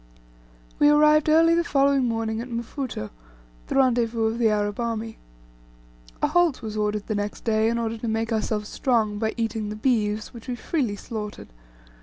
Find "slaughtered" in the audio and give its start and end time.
10.95-11.49